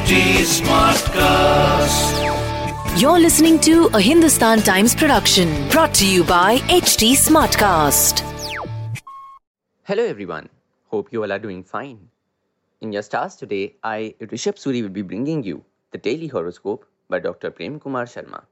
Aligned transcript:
HT 0.00 0.16
Smartcast. 0.50 2.12
You're 2.98 3.18
listening 3.20 3.60
to 3.60 3.88
a 3.92 4.00
Hindustan 4.00 4.60
Times 4.60 4.94
production 4.94 5.68
brought 5.68 5.92
to 5.96 6.06
you 6.10 6.24
by 6.24 6.56
HT 6.76 7.10
Smartcast. 7.22 8.22
Hello 9.82 10.02
everyone. 10.02 10.48
Hope 10.88 11.12
you 11.12 11.22
all 11.22 11.30
are 11.30 11.38
doing 11.38 11.62
fine. 11.62 11.98
In 12.80 12.92
your 12.92 13.02
stars 13.02 13.36
today, 13.36 13.74
I, 13.82 14.14
Rishabh 14.20 14.56
Suri, 14.62 14.80
will 14.80 14.88
be 14.88 15.02
bringing 15.02 15.42
you 15.44 15.62
the 15.90 15.98
daily 15.98 16.28
horoscope 16.28 16.86
by 17.10 17.18
Dr. 17.18 17.50
Prem 17.50 17.78
Kumar 17.78 18.06
Sharma. 18.06 18.44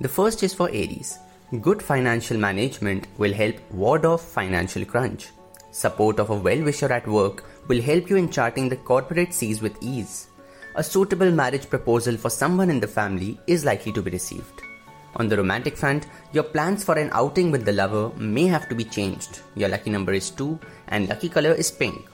The 0.00 0.08
first 0.08 0.42
is 0.42 0.54
for 0.54 0.70
Aries. 0.70 1.18
Good 1.60 1.82
financial 1.82 2.38
management 2.38 3.08
will 3.18 3.34
help 3.34 3.56
ward 3.72 4.06
off 4.06 4.22
financial 4.22 4.86
crunch. 4.86 5.28
Support 5.72 6.20
of 6.20 6.28
a 6.28 6.36
well 6.36 6.62
wisher 6.62 6.92
at 6.92 7.06
work 7.08 7.44
will 7.66 7.80
help 7.80 8.10
you 8.10 8.16
in 8.16 8.30
charting 8.30 8.68
the 8.68 8.76
corporate 8.76 9.32
seas 9.32 9.62
with 9.62 9.82
ease. 9.82 10.28
A 10.74 10.84
suitable 10.84 11.30
marriage 11.30 11.68
proposal 11.68 12.18
for 12.18 12.28
someone 12.28 12.68
in 12.68 12.78
the 12.78 12.86
family 12.86 13.40
is 13.46 13.64
likely 13.64 13.90
to 13.92 14.02
be 14.02 14.10
received. 14.10 14.60
On 15.16 15.28
the 15.28 15.36
romantic 15.36 15.76
front, 15.78 16.06
your 16.32 16.44
plans 16.44 16.84
for 16.84 16.98
an 16.98 17.08
outing 17.12 17.50
with 17.50 17.64
the 17.64 17.72
lover 17.72 18.10
may 18.16 18.46
have 18.46 18.68
to 18.68 18.74
be 18.74 18.84
changed. 18.84 19.40
Your 19.54 19.70
lucky 19.70 19.88
number 19.88 20.12
is 20.12 20.30
2 20.30 20.58
and 20.88 21.08
lucky 21.08 21.30
color 21.30 21.52
is 21.52 21.70
pink. 21.70 22.06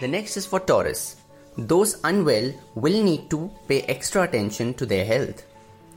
The 0.00 0.08
next 0.08 0.38
is 0.38 0.46
for 0.46 0.60
Taurus. 0.60 1.16
Those 1.58 2.00
unwell 2.04 2.52
will 2.74 3.02
need 3.02 3.28
to 3.30 3.50
pay 3.68 3.82
extra 3.82 4.22
attention 4.22 4.72
to 4.74 4.86
their 4.86 5.04
health. 5.04 5.44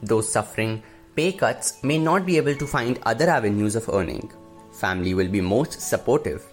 Those 0.04 0.30
suffering 0.30 0.84
pay 1.16 1.32
cuts 1.32 1.82
may 1.84 1.98
not 1.98 2.26
be 2.26 2.38
able 2.38 2.56
to 2.56 2.68
find 2.68 3.00
other 3.04 3.30
avenues 3.30 3.76
of 3.76 3.90
earning. 3.90 4.32
Family 4.72 5.14
will 5.14 5.30
be 5.30 5.42
most 5.42 5.80
supportive. 5.80 6.46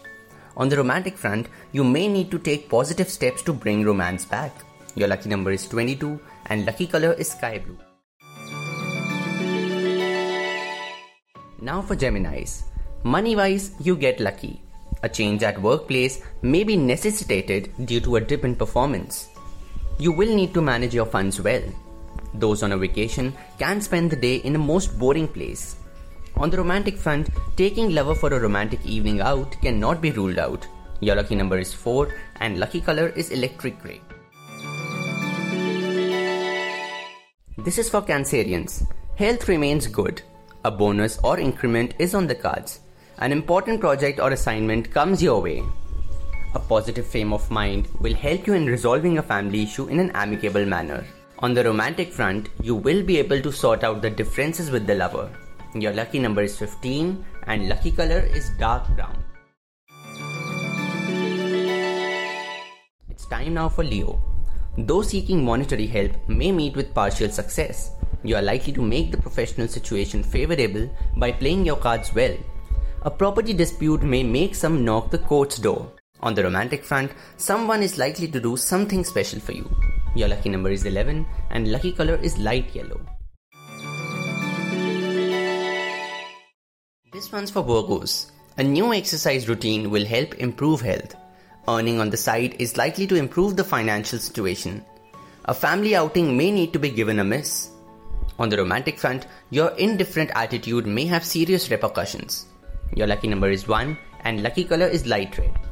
On 0.57 0.69
the 0.69 0.77
romantic 0.77 1.17
front, 1.17 1.49
you 1.73 1.83
may 1.83 2.07
need 2.09 2.31
to 2.31 2.39
take 2.39 2.69
positive 2.69 3.09
steps 3.09 3.43
to 3.43 3.53
bring 3.53 3.85
romance 3.85 4.25
back. 4.25 4.53
Your 4.95 5.09
lucky 5.09 5.29
number 5.29 5.51
is 5.51 5.67
22 5.69 6.21
and 6.47 6.67
lucky 6.67 6.87
color 6.87 7.13
is 7.15 7.31
sky 7.31 7.59
blue. 7.59 7.79
Now 11.61 11.81
for 11.81 11.97
Geminis. 11.97 12.63
Money 13.05 13.35
wise, 13.35 13.73
you 13.81 13.97
get 13.97 14.21
lucky. 14.21 14.61
A 15.03 15.09
change 15.09 15.43
at 15.43 15.61
workplace 15.61 16.23
may 16.43 16.63
be 16.63 16.77
necessitated 16.77 17.73
due 17.87 18.01
to 18.01 18.17
a 18.17 18.21
dip 18.21 18.45
in 18.45 18.55
performance. 18.55 19.29
You 19.99 20.13
will 20.13 20.35
need 20.35 20.55
to 20.55 20.63
manage 20.63 20.95
your 20.95 21.07
funds 21.07 21.41
well. 21.41 21.63
Those 22.35 22.63
on 22.63 22.73
a 22.73 22.79
vacation 22.79 23.35
can 23.59 23.81
spend 23.81 24.11
the 24.11 24.17
day 24.17 24.37
in 24.37 24.55
a 24.57 24.59
most 24.59 24.99
boring 24.99 25.29
place. 25.29 25.77
On 26.37 26.49
the 26.51 26.57
romantic 26.57 26.97
front, 26.97 27.29
taking 27.57 27.95
lover 27.95 28.15
for 28.15 28.33
a 28.33 28.41
romantic 28.41 28.85
evening 28.87 29.21
out 29.21 29.55
cannot 29.61 30.01
be 30.01 30.11
ruled 30.11 30.39
out. 30.39 30.67
Your 31.01 31.17
lucky 31.17 31.35
number 31.35 31.59
is 31.59 31.75
4 31.75 32.09
and 32.41 32.59
lucky 32.59 32.81
color 32.81 33.09
is 33.09 33.31
electric 33.31 33.81
grey. 33.81 34.01
This 37.59 37.79
is 37.79 37.91
for 37.91 38.03
Cancerians. 38.03 38.87
Health 39.17 39.47
remains 39.47 39.87
good. 39.87 40.23
A 40.65 40.71
bonus 40.71 41.19
or 41.23 41.39
increment 41.39 41.95
is 41.99 42.15
on 42.15 42.27
the 42.27 42.35
cards. 42.35 42.81
An 43.19 43.31
important 43.31 43.81
project 43.81 44.21
or 44.21 44.31
assignment 44.31 44.91
comes 44.91 45.23
your 45.23 45.43
way. 45.43 45.63
A 46.55 46.59
positive 46.59 47.07
frame 47.07 47.33
of 47.33 47.51
mind 47.51 47.89
will 48.01 48.15
help 48.15 48.47
you 48.47 48.55
in 48.55 48.67
resolving 48.67 49.19
a 49.19 49.23
family 49.23 49.63
issue 49.63 49.87
in 49.89 50.01
an 50.01 50.11
amicable 50.11 50.65
manner. 50.65 51.05
On 51.43 51.55
the 51.55 51.65
romantic 51.65 52.12
front, 52.12 52.51
you 52.62 52.77
will 52.77 53.03
be 53.03 53.19
able 53.19 53.43
to 53.43 53.51
sort 53.51 53.83
out 53.83 54.01
the 54.01 54.09
differences 54.09 54.71
with 54.71 54.87
the 54.87 54.95
lover. 54.95 55.29
Your 55.75 55.93
lucky 55.93 56.21
number 56.21 56.43
is 56.43 56.57
15 56.57 57.25
and 57.48 57.69
lucky 57.69 57.91
color 57.91 58.21
is 58.21 58.51
dark 58.61 58.87
brown. 58.95 59.25
It's 63.11 63.27
time 63.27 63.55
now 63.55 63.69
for 63.69 63.83
Leo. 63.83 64.23
Those 64.79 65.08
seeking 65.08 65.45
monetary 65.45 65.89
help 65.89 66.13
may 66.29 66.53
meet 66.53 66.77
with 66.77 66.95
partial 66.95 67.29
success. 67.29 67.91
You 68.23 68.36
are 68.36 68.42
likely 68.42 68.73
to 68.74 68.80
make 68.80 69.11
the 69.11 69.19
professional 69.19 69.67
situation 69.67 70.23
favorable 70.23 70.89
by 71.17 71.33
playing 71.33 71.67
your 71.67 71.77
cards 71.77 72.14
well. 72.14 72.36
A 73.03 73.11
property 73.11 73.53
dispute 73.53 74.05
may 74.05 74.23
make 74.23 74.55
some 74.55 74.85
knock 74.85 75.11
the 75.11 75.19
court's 75.19 75.59
door. 75.59 75.91
On 76.20 76.35
the 76.35 76.45
romantic 76.45 76.85
front, 76.85 77.11
someone 77.36 77.83
is 77.83 77.98
likely 77.98 78.29
to 78.29 78.39
do 78.39 78.57
something 78.57 79.03
special 79.03 79.41
for 79.41 79.51
you. 79.51 79.69
Your 80.14 80.28
lucky 80.28 80.50
number 80.50 80.70
is 80.70 80.84
11 80.84 81.27
and 81.50 81.73
lucky 81.73 81.90
color 81.92 82.17
is 82.17 82.39
light 82.39 82.74
yellow. 82.74 83.00
This 87.12 87.33
one's 87.33 87.50
for 87.50 87.62
Virgos. 87.62 88.30
A 88.58 88.62
new 88.62 88.92
exercise 88.92 89.48
routine 89.48 89.90
will 89.90 90.05
help 90.05 90.34
improve 90.34 90.83
health. 90.83 91.14
Earning 91.67 91.98
on 92.00 92.11
the 92.11 92.17
side 92.17 92.56
is 92.58 92.77
likely 92.77 93.06
to 93.06 93.17
improve 93.17 93.56
the 93.56 93.64
financial 93.64 94.18
situation. 94.18 94.84
A 95.46 95.55
family 95.55 95.96
outing 95.96 96.36
may 96.36 96.50
need 96.50 96.74
to 96.74 96.79
be 96.79 96.90
given 96.90 97.18
a 97.18 97.24
miss. 97.24 97.70
On 98.39 98.50
the 98.50 98.58
romantic 98.58 98.98
front, 98.98 99.27
your 99.50 99.70
indifferent 99.77 100.30
attitude 100.34 100.86
may 100.86 101.06
have 101.06 101.24
serious 101.24 101.70
repercussions. 101.70 102.46
Your 102.94 103.06
lucky 103.06 103.29
number 103.29 103.50
is 103.50 103.67
1 103.67 103.96
and 104.24 104.42
lucky 104.42 104.64
color 104.64 104.86
is 104.86 105.06
light 105.06 105.39
red. 105.39 105.72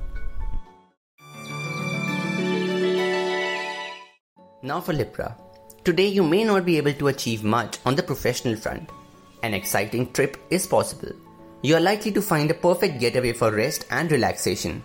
Now 4.71 4.81
for 4.81 4.93
Libra. 4.93 5.37
Today 5.83 6.07
you 6.07 6.23
may 6.23 6.45
not 6.45 6.65
be 6.65 6.77
able 6.77 6.93
to 6.93 7.09
achieve 7.09 7.43
much 7.43 7.79
on 7.85 7.97
the 7.97 8.05
professional 8.05 8.55
front. 8.55 8.89
An 9.43 9.53
exciting 9.53 10.13
trip 10.13 10.37
is 10.49 10.65
possible. 10.65 11.11
You 11.63 11.75
are 11.75 11.81
likely 11.81 12.13
to 12.13 12.23
find 12.23 12.49
a 12.53 12.55
perfect 12.67 13.01
getaway 13.01 13.33
for 13.33 13.51
rest 13.51 13.87
and 13.91 14.13
relaxation. 14.13 14.85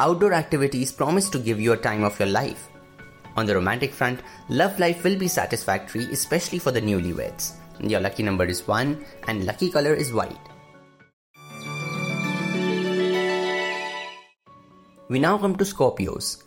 Outdoor 0.00 0.32
activities 0.32 0.90
promise 0.90 1.30
to 1.30 1.38
give 1.38 1.60
you 1.60 1.72
a 1.72 1.76
time 1.76 2.02
of 2.02 2.18
your 2.18 2.28
life. 2.28 2.68
On 3.36 3.46
the 3.46 3.54
romantic 3.54 3.92
front, 3.92 4.18
love 4.48 4.76
life 4.80 5.04
will 5.04 5.16
be 5.16 5.28
satisfactory, 5.28 6.06
especially 6.06 6.58
for 6.58 6.72
the 6.72 6.82
newlyweds. 6.82 7.52
Your 7.78 8.00
lucky 8.00 8.24
number 8.24 8.46
is 8.46 8.66
1 8.66 9.04
and 9.28 9.46
lucky 9.46 9.70
color 9.70 9.94
is 9.94 10.12
white. 10.12 10.48
We 15.08 15.20
now 15.20 15.38
come 15.38 15.54
to 15.54 15.64
Scorpios. 15.64 16.42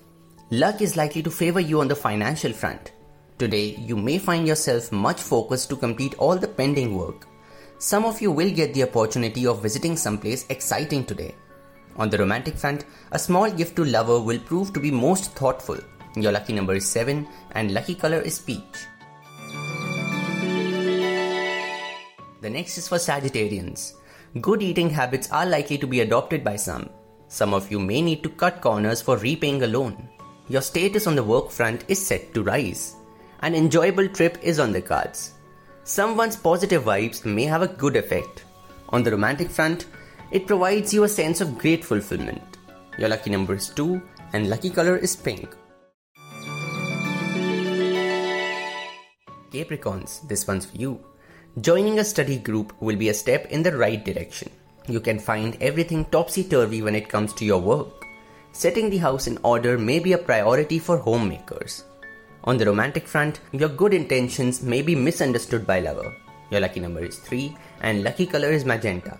Luck 0.51 0.81
is 0.81 0.97
likely 0.97 1.21
to 1.21 1.29
favor 1.29 1.59
you 1.59 1.79
on 1.79 1.87
the 1.87 1.95
financial 1.95 2.51
front. 2.51 2.93
Today, 3.37 3.75
you 3.85 3.95
may 3.95 4.17
find 4.17 4.47
yourself 4.47 4.91
much 4.91 5.21
focused 5.21 5.69
to 5.69 5.75
complete 5.75 6.15
all 6.15 6.35
the 6.35 6.47
pending 6.47 6.97
work. 6.97 7.27
Some 7.77 8.03
of 8.03 8.19
you 8.19 8.31
will 8.31 8.49
get 8.49 8.73
the 8.73 8.81
opportunity 8.81 9.45
of 9.45 9.61
visiting 9.61 9.95
someplace 9.95 10.47
exciting 10.49 11.05
today. 11.05 11.35
On 11.97 12.09
the 12.09 12.17
romantic 12.17 12.57
front, 12.57 12.85
a 13.11 13.19
small 13.19 13.51
gift 13.51 13.75
to 13.75 13.85
lover 13.85 14.19
will 14.19 14.39
prove 14.39 14.73
to 14.73 14.79
be 14.79 14.89
most 14.89 15.33
thoughtful. 15.35 15.77
Your 16.15 16.31
lucky 16.31 16.53
number 16.53 16.73
is 16.73 16.87
7 16.87 17.27
and 17.51 17.71
lucky 17.71 17.93
color 17.93 18.19
is 18.19 18.39
peach. 18.39 18.87
The 22.41 22.49
next 22.49 22.79
is 22.79 22.87
for 22.87 22.97
Sagittarians. 22.97 23.93
Good 24.41 24.63
eating 24.63 24.89
habits 24.89 25.31
are 25.31 25.45
likely 25.45 25.77
to 25.77 25.85
be 25.85 25.99
adopted 25.99 26.43
by 26.43 26.55
some. 26.55 26.89
Some 27.27 27.53
of 27.53 27.69
you 27.69 27.79
may 27.79 28.01
need 28.01 28.23
to 28.23 28.29
cut 28.29 28.61
corners 28.61 28.99
for 28.99 29.17
repaying 29.17 29.61
a 29.61 29.67
loan 29.67 30.09
your 30.49 30.61
status 30.61 31.05
on 31.05 31.15
the 31.15 31.23
work 31.23 31.51
front 31.51 31.85
is 31.87 32.03
set 32.03 32.33
to 32.33 32.43
rise. 32.43 32.95
An 33.41 33.53
enjoyable 33.53 34.09
trip 34.09 34.37
is 34.41 34.59
on 34.59 34.71
the 34.71 34.81
cards. 34.81 35.33
Someone's 35.83 36.35
positive 36.35 36.83
vibes 36.83 37.23
may 37.23 37.45
have 37.45 37.61
a 37.61 37.67
good 37.67 37.95
effect. 37.95 38.43
On 38.89 39.03
the 39.03 39.11
romantic 39.11 39.49
front, 39.49 39.85
it 40.31 40.47
provides 40.47 40.93
you 40.93 41.03
a 41.03 41.09
sense 41.09 41.39
of 41.39 41.57
great 41.57 41.85
fulfillment. 41.85 42.57
Your 42.97 43.09
lucky 43.09 43.29
number 43.29 43.55
is 43.55 43.69
2 43.69 44.01
and 44.33 44.49
lucky 44.49 44.71
color 44.71 44.97
is 44.97 45.15
pink. 45.15 45.55
Capricorns, 49.51 50.27
this 50.27 50.47
one's 50.47 50.65
for 50.65 50.77
you. 50.77 50.99
Joining 51.61 51.99
a 51.99 52.03
study 52.03 52.37
group 52.37 52.73
will 52.81 52.95
be 52.95 53.09
a 53.09 53.13
step 53.13 53.47
in 53.47 53.63
the 53.63 53.75
right 53.75 54.03
direction. 54.03 54.51
You 54.87 54.99
can 54.99 55.19
find 55.19 55.57
everything 55.61 56.05
topsy 56.05 56.43
turvy 56.43 56.81
when 56.81 56.95
it 56.95 57.09
comes 57.09 57.33
to 57.33 57.45
your 57.45 57.59
work. 57.59 57.98
Setting 58.51 58.89
the 58.89 58.97
house 58.97 59.27
in 59.27 59.37
order 59.43 59.77
may 59.77 59.99
be 59.99 60.13
a 60.13 60.17
priority 60.17 60.79
for 60.79 60.97
homemakers. 60.97 61.83
On 62.45 62.57
the 62.57 62.65
romantic 62.65 63.07
front, 63.07 63.41
your 63.51 63.69
good 63.69 63.93
intentions 63.93 64.63
may 64.63 64.81
be 64.81 64.95
misunderstood 64.95 65.67
by 65.67 65.79
lover. 65.79 66.15
Your 66.49 66.61
lucky 66.61 66.79
number 66.79 67.05
is 67.05 67.19
3 67.19 67.55
and 67.81 68.03
lucky 68.03 68.25
color 68.25 68.49
is 68.49 68.65
magenta. 68.65 69.19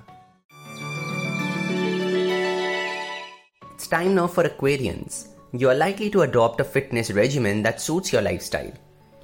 It's 3.75 3.87
time 3.87 4.15
now 4.15 4.27
for 4.27 4.43
Aquarians. 4.43 5.27
You 5.53 5.69
are 5.69 5.75
likely 5.75 6.09
to 6.09 6.21
adopt 6.21 6.59
a 6.59 6.63
fitness 6.63 7.11
regimen 7.11 7.61
that 7.63 7.79
suits 7.79 8.11
your 8.11 8.23
lifestyle. 8.23 8.73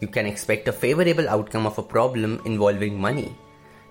You 0.01 0.07
can 0.07 0.27
expect 0.27 0.67
a 0.67 0.73
favorable 0.73 1.27
outcome 1.27 1.65
of 1.65 1.77
a 1.79 1.83
problem 1.83 2.41
involving 2.45 2.99
money. 2.99 3.35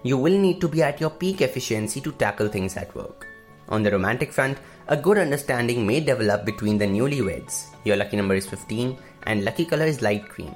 You 0.05 0.17
will 0.19 0.39
need 0.39 0.61
to 0.61 0.69
be 0.69 0.83
at 0.83 1.01
your 1.01 1.11
peak 1.11 1.41
efficiency 1.41 2.01
to 2.03 2.13
tackle 2.13 2.49
things 2.49 2.77
at 2.77 2.95
work. 2.95 3.27
On 3.69 3.83
the 3.83 3.91
romantic 3.91 4.33
front, 4.33 4.59
a 4.89 4.97
good 4.97 5.19
understanding 5.19 5.87
may 5.87 6.01
develop 6.01 6.45
between 6.45 6.79
the 6.79 6.87
newlyweds. 6.87 7.67
Your 7.85 7.97
lucky 7.97 8.17
number 8.17 8.35
is 8.35 8.47
15 8.47 8.97
and 9.25 9.45
lucky 9.45 9.65
color 9.65 9.87
is 9.87 10.03
light 10.03 10.29
green. 10.29 10.55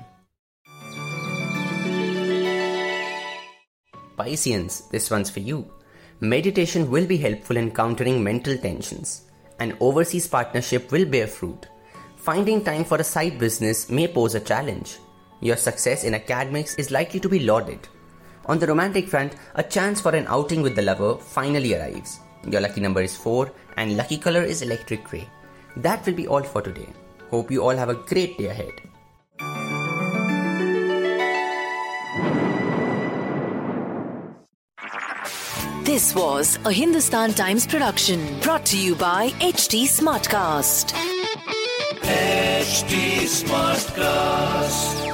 Pisceans, 4.19 4.91
this 4.91 5.11
one's 5.11 5.31
for 5.31 5.41
you. 5.41 5.71
Meditation 6.21 6.91
will 6.91 7.07
be 7.07 7.17
helpful 7.17 7.57
in 7.57 7.71
countering 7.71 8.23
mental 8.23 8.59
tensions. 8.59 9.23
An 9.61 9.77
overseas 9.81 10.27
partnership 10.27 10.91
will 10.91 11.07
bear 11.07 11.27
fruit. 11.27 11.67
Finding 12.17 12.63
time 12.63 12.85
for 12.85 12.99
a 12.99 13.05
side 13.05 13.39
business 13.39 13.89
may 13.89 14.09
pose 14.09 14.35
a 14.35 14.41
challenge. 14.41 14.99
Your 15.41 15.57
success 15.57 16.05
in 16.05 16.15
academics 16.15 16.75
is 16.75 16.91
likely 16.91 17.21
to 17.21 17.29
be 17.29 17.41
lauded. 17.41 17.89
On 18.47 18.59
the 18.59 18.67
romantic 18.67 19.09
front, 19.09 19.37
a 19.55 19.63
chance 19.63 20.01
for 20.01 20.15
an 20.15 20.27
outing 20.27 20.63
with 20.63 20.75
the 20.75 20.83
lover 20.83 21.17
finally 21.17 21.75
arrives. 21.75 22.19
Your 22.47 22.61
lucky 22.61 22.81
number 22.81 23.03
is 23.03 23.17
4 23.17 23.51
and 23.77 23.97
lucky 23.97 24.19
color 24.19 24.43
is 24.43 24.63
electric 24.63 25.05
grey. 25.05 25.29
That 25.77 26.05
will 26.07 26.15
be 26.15 26.27
all 26.27 26.43
for 26.43 26.63
today. 26.63 26.89
Hope 27.31 27.51
you 27.51 27.63
all 27.63 27.77
have 27.77 27.89
a 27.89 27.95
great 27.95 28.39
day 28.39 28.47
ahead. 28.47 28.73
This 35.85 36.15
was 36.15 36.59
a 36.65 36.71
Hindustan 36.71 37.33
Times 37.33 37.67
production 37.67 38.41
brought 38.41 38.67
to 38.67 38.79
you 38.79 38.95
by 38.95 39.31
HT 39.41 39.85
Smartcast. 39.85 40.93
HT 42.03 43.25
Smartcast. 43.25 45.08